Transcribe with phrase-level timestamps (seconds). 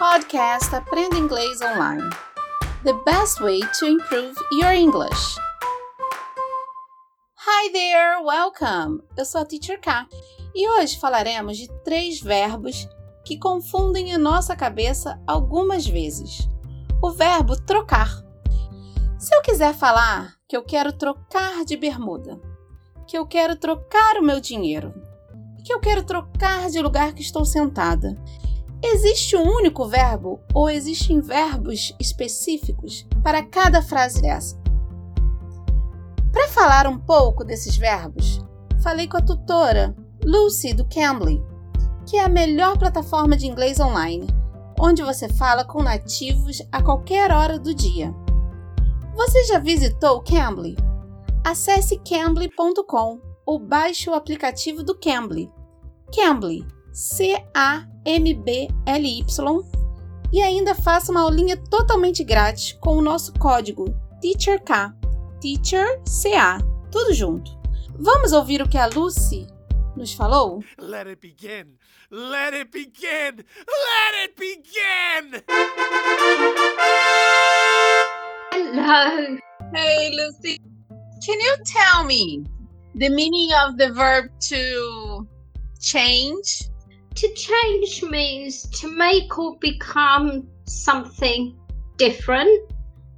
[0.00, 2.08] Podcast Aprenda Inglês Online.
[2.84, 5.36] The best way to improve your English.
[7.34, 9.02] Hi there, welcome!
[9.14, 10.06] Eu sou a Teacher K
[10.54, 12.88] e hoje falaremos de três verbos
[13.26, 16.48] que confundem a nossa cabeça algumas vezes.
[17.02, 18.08] O verbo trocar.
[19.18, 22.40] Se eu quiser falar que eu quero trocar de bermuda,
[23.06, 24.94] que eu quero trocar o meu dinheiro,
[25.62, 28.16] que eu quero trocar de lugar que estou sentada,
[28.82, 34.58] Existe um único verbo ou existem verbos específicos para cada frase dessa?
[36.32, 38.40] Para falar um pouco desses verbos,
[38.82, 41.42] falei com a tutora Lucy do Cambly,
[42.06, 44.26] que é a melhor plataforma de inglês online,
[44.80, 48.14] onde você fala com nativos a qualquer hora do dia.
[49.14, 50.74] Você já visitou o Cambly?
[51.44, 55.52] Acesse cambly.com ou baixe o aplicativo do Cambly.
[56.14, 59.24] Cambly, C-A MBLY
[60.32, 64.92] e ainda faça uma aulinha totalmente grátis com o nosso código TEACHERK,
[65.40, 66.58] TEACHERCA,
[66.90, 67.50] tudo junto.
[67.98, 69.46] Vamos ouvir o que a Lucy
[69.96, 70.64] nos falou?
[70.78, 71.76] Let it begin!
[72.10, 73.44] Let it begin!
[73.66, 75.42] Let it begin!
[78.52, 79.38] Hello.
[79.74, 80.58] Hey Lucy,
[81.24, 82.44] can you tell me
[82.96, 85.26] the meaning of the verb to
[85.80, 86.69] change?
[87.14, 91.58] To change means to make or become something
[91.96, 92.72] different,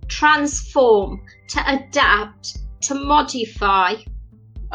[0.09, 3.95] transform, to adapt, to modify.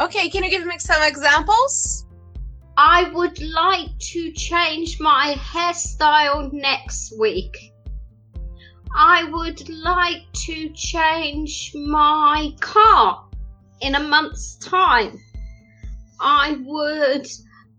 [0.00, 2.06] Okay, can you give me some examples?
[2.76, 7.72] I would like to change my hairstyle next week.
[8.94, 13.24] I would like to change my car
[13.80, 15.18] in a month's time.
[16.20, 17.28] I would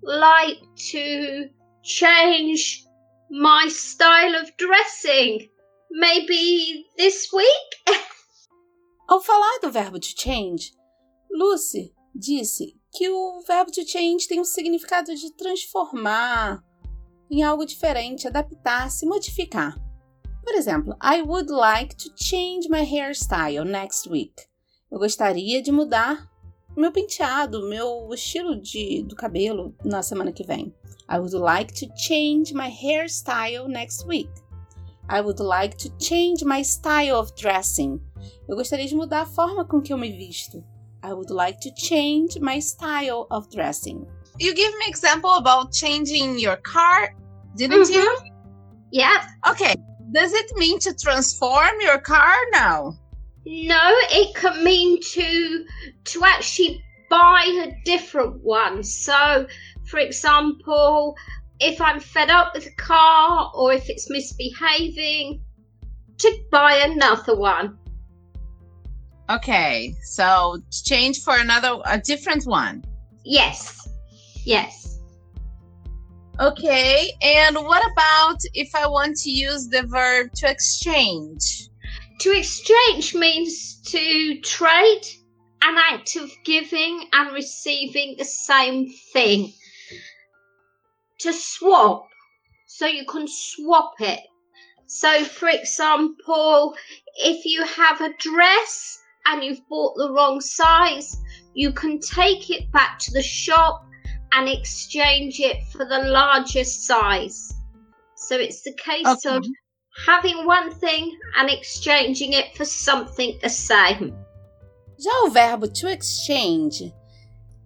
[0.03, 0.61] like
[0.92, 1.50] to
[1.83, 2.86] change
[3.30, 5.50] my style of dressing.
[5.92, 7.97] Maybe this week?
[9.09, 10.73] Ao falar do verbo to change,
[11.31, 16.64] Lucy disse que o verbo to change tem um significado de transformar
[17.30, 19.76] em algo diferente, adaptar-se, modificar.
[20.43, 24.33] Por exemplo, I would like to change my hairstyle next week.
[24.92, 26.29] Eu gostaria de mudar
[26.80, 30.73] meu penteado, meu estilo de, do cabelo na semana que vem.
[31.10, 34.30] I would like to change my hairstyle next week.
[35.10, 38.00] I would like to change my style of dressing.
[38.48, 40.64] Eu gostaria de mudar a forma com que eu me visto.
[41.04, 44.06] I would like to change my style of dressing.
[44.39, 47.16] You give me example about changing your car,
[47.56, 47.94] didn't Mhm.
[47.95, 48.18] you?
[48.94, 49.26] yeah.
[49.50, 49.76] Okay.
[50.12, 52.94] Does it mean to transform your car now?
[53.52, 55.65] No, it can mean to
[56.04, 58.83] to actually buy a different one.
[58.83, 59.48] So,
[59.87, 61.17] for example,
[61.59, 65.42] if I'm fed up with a car or if it's misbehaving,
[66.20, 67.80] to buy another one.
[69.32, 69.95] Okay.
[70.04, 72.83] So change for another a different one.
[73.26, 73.89] Yes.
[74.45, 74.99] Yes.
[76.39, 77.11] Okay.
[77.23, 81.69] And what about if I want to use the verb to exchange?
[82.20, 85.02] To exchange means to trade
[85.62, 89.54] an act of giving and receiving the same thing.
[91.20, 92.10] To swap,
[92.68, 94.20] so you can swap it.
[94.88, 96.76] So, for example,
[97.18, 101.16] if you have a dress and you've bought the wrong size,
[101.54, 103.86] you can take it back to the shop
[104.34, 107.54] and exchange it for the larger size.
[108.16, 109.38] So, it's the case Okay.
[109.38, 109.46] of
[110.08, 114.14] having one thing and exchanging it for something the same.
[114.98, 116.93] Já o verbo to exchange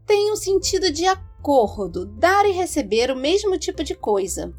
[0.05, 4.53] tem um sentido de acordo, dar e receber o mesmo tipo de coisa.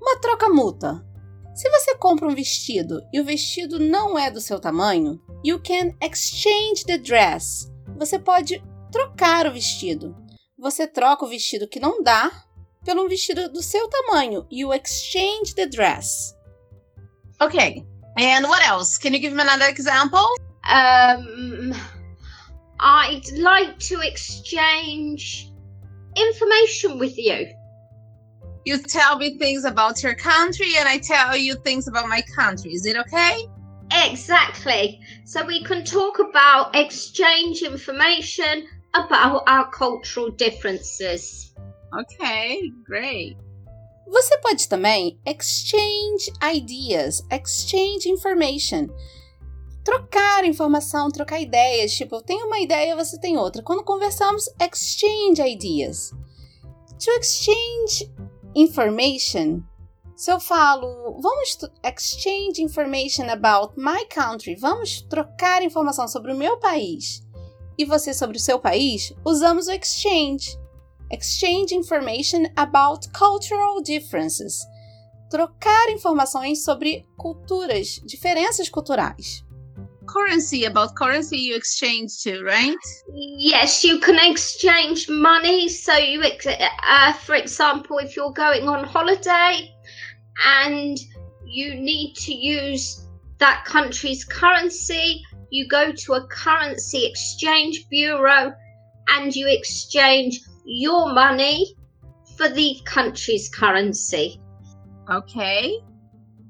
[0.00, 1.04] Uma troca mútua.
[1.54, 5.94] Se você compra um vestido e o vestido não é do seu tamanho, you can
[6.02, 7.70] exchange the dress.
[7.98, 8.62] Você pode
[8.92, 10.14] trocar o vestido.
[10.58, 12.30] Você troca o vestido que não dá
[12.84, 14.46] pelo vestido do seu tamanho.
[14.50, 16.35] You exchange the dress.
[17.40, 17.84] Okay.
[18.16, 18.98] And what else?
[18.98, 20.26] Can you give me another example?
[20.64, 21.74] Um,
[22.80, 25.50] I'd like to exchange
[26.16, 27.48] information with you.
[28.64, 32.72] You tell me things about your country and I tell you things about my country.
[32.72, 33.46] Is it okay?
[33.92, 35.00] Exactly.
[35.24, 41.54] So we can talk about exchange information about our cultural differences.
[41.92, 43.36] Ok, great.
[44.06, 48.88] Você pode também exchange ideas, exchange information.
[49.84, 51.92] Trocar informação, trocar ideias.
[51.92, 53.62] Tipo, eu tenho uma ideia, você tem outra.
[53.62, 56.10] Quando conversamos, exchange ideas.
[56.98, 58.12] To exchange
[58.54, 59.62] information
[60.16, 66.58] Se eu falo, vamos exchange information about my country, vamos trocar informação sobre o meu
[66.58, 67.22] país,
[67.76, 70.58] e você sobre o seu país, usamos o exchange.
[71.10, 74.66] Exchange information about cultural differences.
[75.30, 79.44] Trocar informações sobre culturas, diferenças culturais.
[80.06, 82.78] Currency, about currency you exchange too, right?
[83.12, 85.68] Yes, you can exchange money.
[85.68, 89.74] So you, uh, for example, if you're going on holiday
[90.44, 90.96] and
[91.44, 93.04] you need to use
[93.38, 98.52] that country's currency, you go to a currency exchange bureau
[99.08, 101.76] and you exchange your money
[102.36, 104.40] for the country's currency.
[105.08, 105.82] Ok.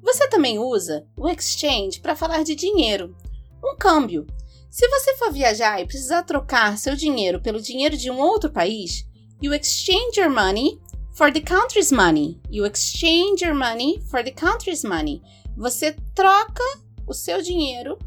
[0.03, 3.15] Você também usa o exchange para falar de dinheiro,
[3.63, 4.27] um câmbio.
[4.71, 9.07] Se você for viajar e precisar trocar seu dinheiro pelo dinheiro de um outro país,
[9.43, 10.81] you exchange your money
[11.13, 12.41] for the country's money.
[12.51, 15.23] You exchange your money for the country's money.
[15.57, 16.65] Você troca
[17.07, 17.99] o seu dinheiro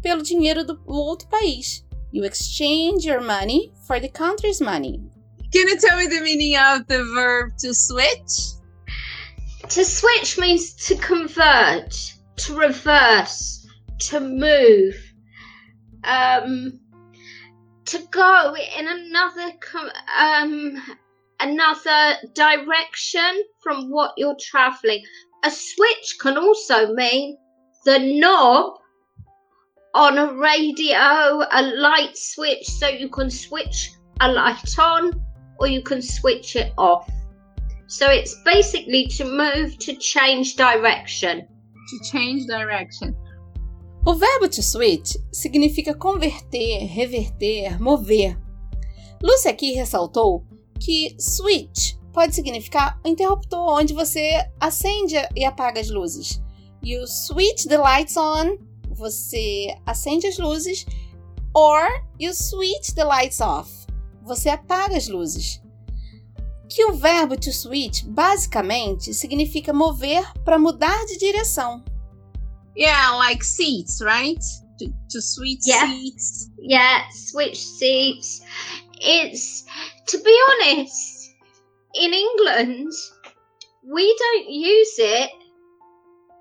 [0.00, 1.84] pelo dinheiro do outro país.
[2.12, 5.13] You exchange your money for the country's money.
[5.54, 8.58] Can you tell me the meaning of the verb to switch?
[9.68, 11.94] To switch means to convert,
[12.38, 13.64] to reverse,
[14.00, 14.96] to move,
[16.02, 16.80] um,
[17.84, 19.52] to go in another
[20.18, 20.82] um,
[21.38, 25.04] another direction from what you're traveling.
[25.44, 27.38] A switch can also mean
[27.84, 28.80] the knob
[29.94, 35.23] on a radio, a light switch, so you can switch a light on
[35.58, 37.08] or you can switch it off.
[37.86, 41.46] So it's basically to move to change direction.
[41.88, 43.14] To change direction.
[44.06, 48.36] O verbo to switch significa converter, reverter, mover.
[49.22, 50.44] Lucy aqui ressaltou
[50.78, 56.42] que switch pode significar um interruptor onde você acende e apaga as luzes.
[56.82, 58.58] You switch the lights on,
[58.90, 60.84] você acende as luzes,
[61.54, 61.88] or
[62.20, 63.83] you switch the lights off
[64.24, 65.62] você apaga as luzes.
[66.68, 71.84] Que o verbo to switch basicamente significa mover para mudar de direção.
[72.76, 74.40] Yeah, like seats, right?
[74.78, 75.86] To, to switch yeah.
[75.86, 76.50] seats.
[76.58, 78.42] Yeah, switch seats.
[79.00, 79.64] It's
[80.08, 81.34] to be honest,
[81.94, 82.90] in England,
[83.84, 85.30] we don't use it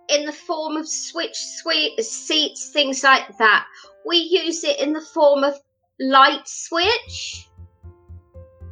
[0.10, 3.66] in the form of switch sweet seats, things like that.
[4.06, 5.56] We use it in the form of
[6.00, 7.48] light switch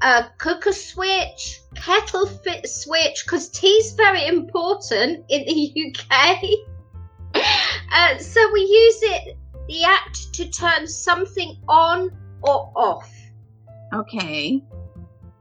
[0.01, 6.43] a cooker switch, kettle fit switch, because tea's very important in the UK.
[7.93, 9.37] uh, so we use it,
[9.67, 12.11] the act, to turn something on
[12.41, 13.09] or off.
[13.93, 14.63] Ok.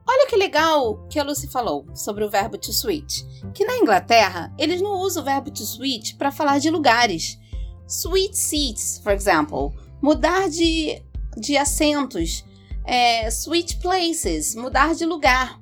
[0.07, 3.23] Olha que legal que a Lucy falou sobre o verbo to switch.
[3.55, 7.39] Que na Inglaterra eles não usam o verbo to switch para falar de lugares.
[7.87, 9.73] Switch seats, for example,
[10.03, 11.03] mudar de,
[11.37, 12.45] de assentos
[12.85, 15.61] é, switch places, mudar de lugar,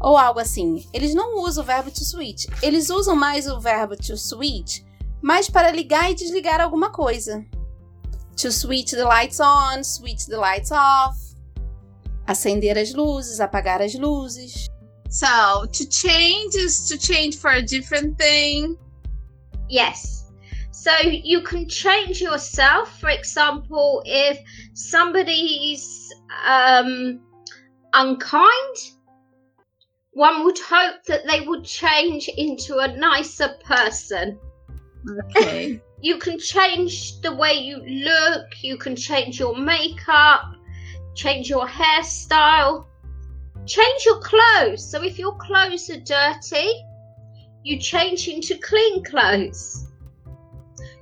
[0.00, 0.86] ou algo assim.
[0.92, 2.46] Eles não usam o verbo to switch.
[2.62, 4.82] Eles usam mais o verbo to switch,
[5.20, 7.44] mais para ligar e desligar alguma coisa.
[8.36, 11.18] To switch the lights on, switch the lights off.
[12.26, 14.68] Acender as luzes, apagar as luzes.
[15.10, 18.76] So, to change is to change for a different thing.
[19.68, 20.18] Yes.
[20.70, 23.00] So you can change yourself.
[23.00, 24.38] For example, if
[24.74, 25.97] somebody's
[26.46, 27.20] um,
[27.92, 28.76] unkind,
[30.12, 34.38] one would hope that they would change into a nicer person.
[35.36, 35.80] Okay.
[36.00, 40.54] you can change the way you look, you can change your makeup,
[41.14, 42.86] change your hairstyle,
[43.66, 44.88] change your clothes.
[44.88, 46.84] So if your clothes are dirty,
[47.64, 49.86] you change into clean clothes.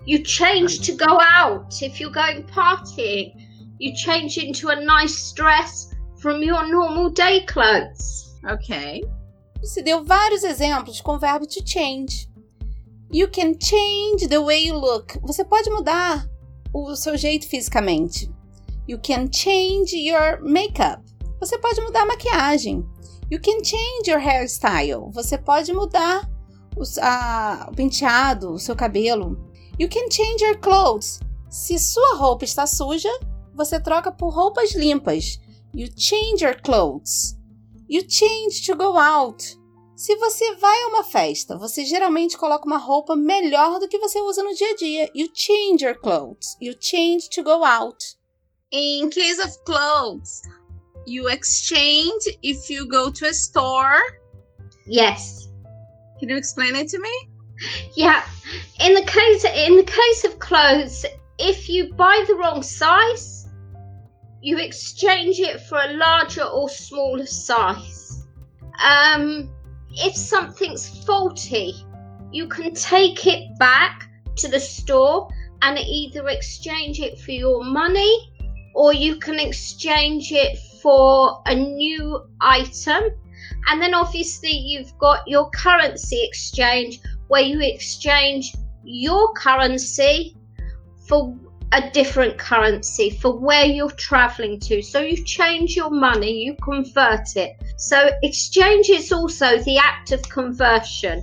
[0.04, 3.45] You change to go out if you're going partying.
[3.78, 5.90] You change into a nice dress
[6.20, 8.34] from your normal day clothes.
[8.44, 9.04] Ok.
[9.60, 12.28] Você deu vários exemplos com o verbo to change.
[13.12, 15.18] You can change the way you look.
[15.22, 16.28] Você pode mudar
[16.72, 18.30] o seu jeito fisicamente.
[18.88, 21.02] You can change your makeup.
[21.40, 22.84] Você pode mudar a maquiagem.
[23.30, 25.10] You can change your hairstyle.
[25.12, 26.28] Você pode mudar
[26.76, 29.36] o, a, o penteado, o seu cabelo.
[29.78, 31.20] You can change your clothes.
[31.50, 33.10] Se sua roupa está suja,
[33.56, 35.40] você troca por roupas limpas.
[35.74, 37.36] You change your clothes.
[37.88, 39.58] You change to go out.
[39.96, 44.20] Se você vai a uma festa, você geralmente coloca uma roupa melhor do que você
[44.20, 45.10] usa no dia a dia.
[45.14, 46.56] You change your clothes.
[46.60, 48.04] You change to go out.
[48.70, 50.42] In case of clothes,
[51.06, 54.02] you exchange if you go to a store.
[54.86, 55.48] Yes.
[56.20, 57.30] Can you explain it to me?
[57.96, 58.22] Yeah.
[58.80, 61.06] In the case in the case of clothes,
[61.38, 63.45] if you buy the wrong size,
[64.46, 68.28] you exchange it for a larger or smaller size.
[68.80, 69.50] Um,
[69.90, 71.74] if something's faulty,
[72.30, 75.28] you can take it back to the store
[75.62, 78.32] and either exchange it for your money
[78.72, 83.02] or you can exchange it for a new item.
[83.66, 90.36] And then obviously you've got your currency exchange where you exchange your currency
[91.08, 91.36] for
[91.72, 94.82] a different currency for where you're traveling to.
[94.82, 97.56] So you change your money, you convert it.
[97.76, 101.22] So exchange is also the act of conversion.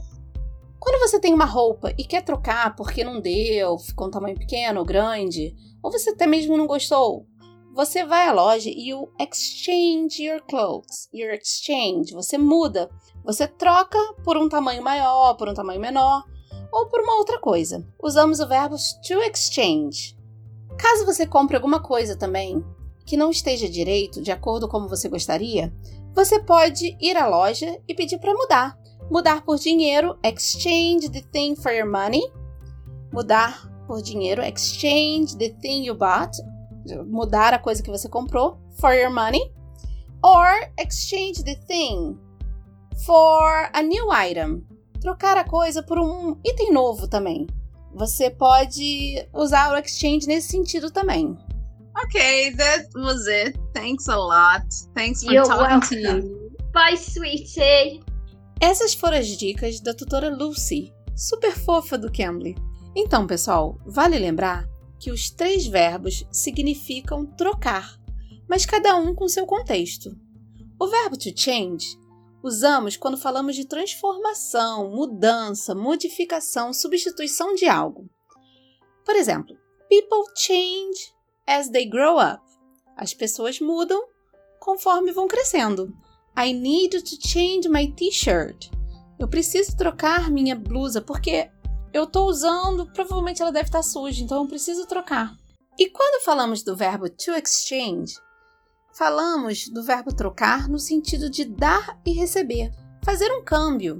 [0.80, 4.82] Quando você tem uma roupa e quer trocar porque não deu, ficou um tamanho pequeno
[4.82, 7.26] ou grande, ou você até mesmo não gostou,
[7.74, 11.10] você vai à loja e you exchange your clothes.
[11.14, 12.90] Your exchange, você muda.
[13.24, 16.24] Você troca por um tamanho maior, por um tamanho menor
[16.72, 17.88] ou por uma outra coisa.
[18.02, 18.76] Usamos o verbo
[19.08, 20.18] to exchange.
[20.84, 22.62] Caso você compre alguma coisa também
[23.06, 25.74] que não esteja direito, de acordo como você gostaria,
[26.14, 28.78] você pode ir à loja e pedir para mudar.
[29.10, 32.22] Mudar por dinheiro, exchange the thing for your money.
[33.14, 36.38] Mudar por dinheiro, exchange the thing you bought.
[37.06, 39.54] Mudar a coisa que você comprou, for your money.
[40.22, 42.20] Or exchange the thing
[43.06, 44.66] for a new item.
[45.00, 47.48] Trocar a coisa por um item novo também.
[47.94, 51.38] Você pode usar o exchange nesse sentido também.
[52.06, 53.58] Okay, that was it.
[53.74, 54.66] Thanks a lot.
[54.96, 56.22] Thanks for You're talking welcome.
[56.22, 56.52] to you.
[56.74, 58.02] Bye, sweetie.
[58.60, 62.56] Essas foram as dicas da tutora Lucy, super fofa do Cambly.
[62.96, 64.68] Então, pessoal, vale lembrar
[65.00, 68.00] que os três verbos significam trocar,
[68.50, 70.16] mas cada um com seu contexto.
[70.80, 71.98] O verbo to change
[72.44, 78.10] usamos quando falamos de transformação, mudança, modificação, substituição de algo.
[79.06, 79.58] Por exemplo,
[79.90, 81.14] people change
[81.48, 82.44] as they grow up.
[82.98, 84.04] As pessoas mudam
[84.60, 85.96] conforme vão crescendo.
[86.38, 88.70] I need to change my t-shirt.
[89.18, 91.50] Eu preciso trocar minha blusa porque
[91.94, 95.36] eu estou usando, provavelmente ela deve estar suja, então eu preciso trocar.
[95.78, 98.16] E quando falamos do verbo to exchange,
[98.94, 102.72] falamos do verbo trocar no sentido de dar e receber,
[103.04, 103.98] fazer um câmbio.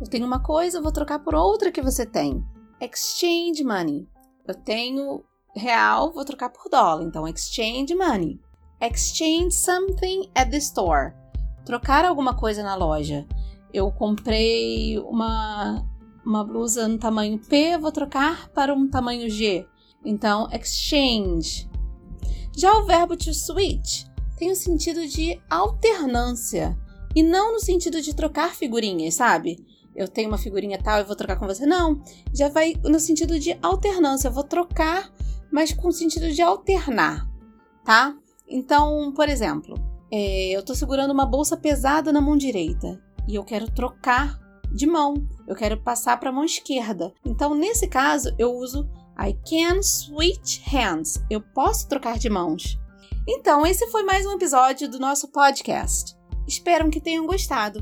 [0.00, 2.44] Eu tenho uma coisa, vou trocar por outra que você tem.
[2.80, 4.06] Exchange money.
[4.46, 8.40] Eu tenho real, vou trocar por dólar, então exchange money.
[8.80, 11.12] Exchange something at the store
[11.68, 13.26] trocar alguma coisa na loja.
[13.74, 15.86] Eu comprei uma,
[16.24, 19.66] uma blusa no tamanho P, vou trocar para um tamanho G.
[20.02, 21.68] Então, exchange.
[22.56, 24.07] Já o verbo to switch
[24.38, 26.78] tem o sentido de alternância
[27.14, 29.64] e não no sentido de trocar figurinhas, sabe?
[29.94, 31.66] Eu tenho uma figurinha tal e vou trocar com você.
[31.66, 32.00] Não,
[32.32, 34.28] já vai no sentido de alternância.
[34.28, 35.12] Eu vou trocar,
[35.50, 37.28] mas com o sentido de alternar,
[37.84, 38.16] tá?
[38.46, 39.74] Então, por exemplo,
[40.10, 44.38] é, eu tô segurando uma bolsa pesada na mão direita e eu quero trocar
[44.72, 45.14] de mão.
[45.46, 47.12] Eu quero passar para a mão esquerda.
[47.24, 51.20] Então, nesse caso, eu uso I can switch hands.
[51.28, 52.78] Eu posso trocar de mãos.
[53.26, 56.16] Então, esse foi mais um episódio do nosso podcast.
[56.46, 57.80] Espero que tenham gostado.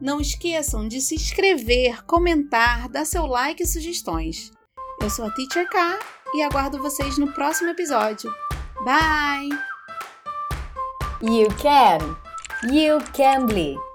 [0.00, 4.50] Não esqueçam de se inscrever, comentar, dar seu like e sugestões.
[5.00, 5.98] Eu sou a Teacher K
[6.34, 8.32] e aguardo vocês no próximo episódio.
[8.84, 9.50] Bye!
[11.20, 12.16] You can.
[12.64, 13.91] You can be.